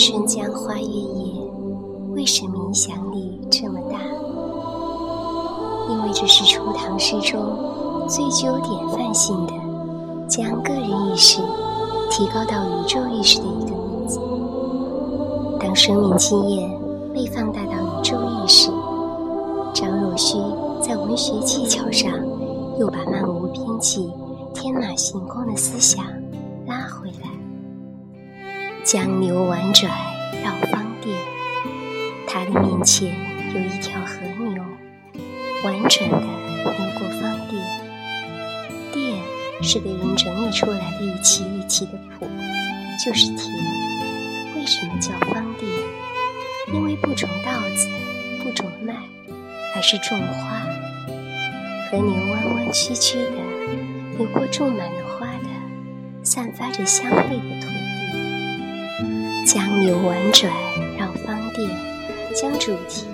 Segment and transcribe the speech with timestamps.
[0.00, 1.34] 春江花月夜，
[2.14, 3.98] 为什么影响力这么大？
[5.90, 7.38] 因为这是初唐诗中
[8.08, 9.52] 最具有典范性的，
[10.26, 11.42] 将个人意识
[12.10, 14.18] 提高到宇宙意识的一个例子。
[15.60, 16.70] 当生命经验
[17.12, 18.70] 被放大到宇宙意识，
[19.74, 20.38] 张若虚
[20.80, 22.10] 在文学技巧上
[22.78, 24.10] 又把漫无边际、
[24.54, 26.02] 天马行空的思想
[26.66, 27.28] 拉回来。
[28.82, 29.92] 江流婉转
[30.42, 31.14] 绕芳甸，
[32.26, 33.14] 他的面前
[33.54, 34.64] 有一条河流，
[35.62, 36.64] 婉转的流
[36.98, 37.62] 过芳甸。
[38.90, 39.22] 甸
[39.62, 42.26] 是被人整理出来的一期一期的谱，
[43.04, 43.52] 就是田。
[44.56, 45.70] 为什么叫芳甸？
[46.72, 47.86] 因为不种稻子，
[48.42, 48.94] 不种麦，
[49.76, 50.62] 而是种花。
[51.90, 55.48] 河流弯弯曲曲的流过种满了花的、
[56.22, 57.68] 散发着香味的土
[59.46, 60.52] 江流婉转
[60.98, 61.68] 绕芳甸，
[62.34, 63.06] 将主题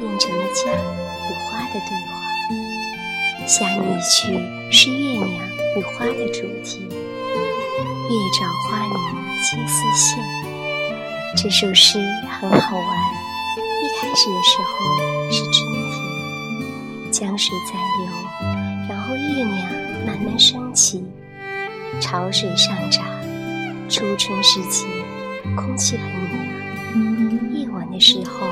[0.00, 3.46] 变成了江与花的对话。
[3.46, 8.96] 下面一句是月亮与花的主题：月照花明
[9.42, 10.18] 皆似霰。
[11.36, 11.98] 这首诗
[12.40, 12.98] 很好玩。
[13.58, 14.72] 一开始的时候
[15.30, 15.54] 是春
[15.92, 18.04] 天，江水在流，
[18.88, 19.70] 然后月亮
[20.06, 21.04] 慢慢升起，
[22.00, 23.04] 潮水上涨，
[23.88, 24.86] 初春时节。
[25.56, 28.46] 空气很凉，夜晚的时候，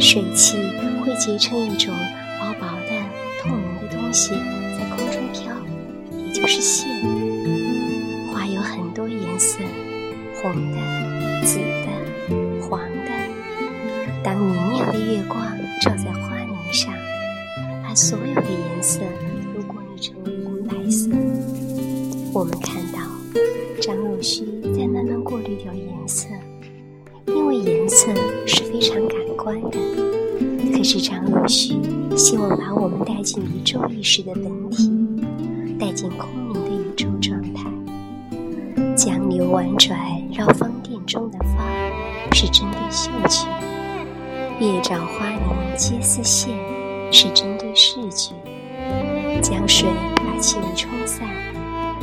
[0.00, 0.56] 水汽
[1.04, 1.94] 会结成一种
[2.40, 2.90] 薄薄的、
[3.42, 4.30] 透明的东西，
[4.76, 5.54] 在空中飘，
[6.16, 6.88] 也就是线。
[8.32, 9.58] 花有很多颜色，
[10.34, 10.78] 红的、
[11.44, 11.88] 紫的、
[12.62, 13.10] 黄的。
[14.22, 15.40] 当明亮的月光
[15.82, 16.92] 照在花泥上，
[17.82, 19.00] 把所有的颜色
[19.54, 21.10] 都过滤成银白色。
[22.32, 23.00] 我们看到
[23.80, 24.44] 张若虚
[24.80, 26.26] 再慢慢过滤掉颜色。
[27.26, 28.06] 因为颜色
[28.46, 29.78] 是非常感官的，
[30.74, 31.74] 可是张若虚
[32.16, 34.90] 希望把我们带进宇宙意识的本体，
[35.78, 37.70] 带进空明的宇宙状态。
[38.96, 39.98] 江流婉转
[40.32, 41.62] 绕芳甸中的芳，
[42.32, 43.46] 是针对嗅觉；
[44.60, 46.48] 月照花明皆似霰，
[47.12, 48.32] 是针对视觉。
[49.42, 51.28] 江水把气味冲散，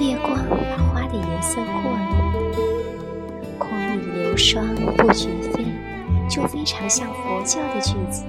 [0.00, 2.21] 月光把花的颜色过滤。
[4.42, 5.64] 霜不觉飞，
[6.28, 8.24] 就非常像佛教的句子。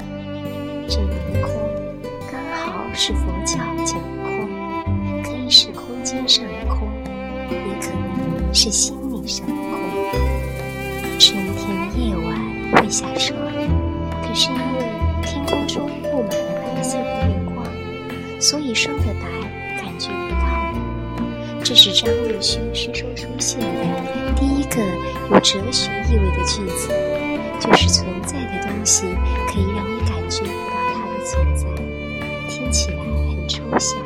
[0.88, 1.52] 这里的空，
[2.32, 4.48] 刚好是佛教讲的空，
[5.24, 6.88] 可以是空间上的空，
[7.50, 9.74] 也可能是心理上的空。
[11.18, 11.66] 春天
[11.98, 12.40] 夜晚
[12.74, 13.36] 会下霜，
[14.22, 14.86] 可是因为
[15.24, 17.66] 天空中布满了白色的月光，
[18.40, 19.28] 所以霜的白
[19.82, 20.53] 感觉不到。
[21.66, 23.66] 这是张若虚诗中出现的
[24.36, 24.82] 第一个
[25.32, 26.90] 有哲学意味的句子，
[27.62, 29.04] 就是存在的东西
[29.48, 31.66] 可以让你感觉不到它的存在，
[32.50, 33.98] 听起来很抽象，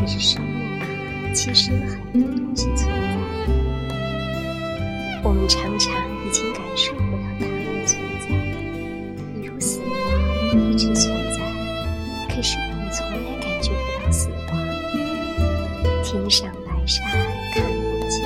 [0.00, 3.18] 可是生命其实有很多东西存在，
[5.24, 5.92] 我们常常
[6.24, 8.28] 已经感受不到它的存在，
[9.34, 9.90] 比如死亡
[10.70, 11.38] 一直存在，
[12.32, 14.38] 可是我们从来感觉不到死亡。
[16.02, 17.04] 天上白沙
[17.52, 18.22] 看不见，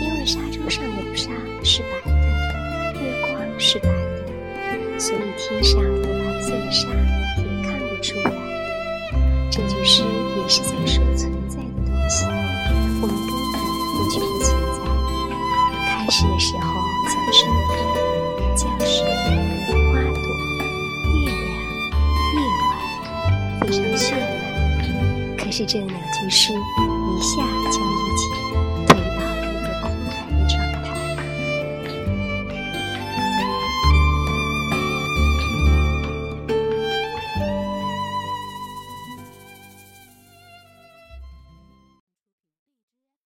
[0.00, 1.30] 因为沙洲上的沙
[1.62, 6.88] 是白的，月光是白的，所以天上有白色的沙
[7.36, 8.32] 也看不出来。
[9.50, 10.02] 这句诗
[10.38, 12.24] 也是在说存在的东西，
[13.02, 13.60] 我们根本
[13.92, 14.80] 不觉得存在。
[15.86, 16.64] 开始的时候
[17.04, 17.76] 讲春天、
[18.56, 19.04] 江水、
[19.68, 20.26] 花朵、
[21.12, 21.46] 月亮、
[22.32, 22.72] 夜晚，
[23.60, 24.24] 非常绚烂。
[25.36, 26.54] 可是这两句诗。